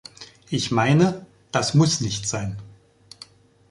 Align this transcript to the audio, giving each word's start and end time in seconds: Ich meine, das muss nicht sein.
Ich 0.49 0.71
meine, 0.71 1.27
das 1.51 1.75
muss 1.75 2.01
nicht 2.01 2.27
sein. 2.27 2.57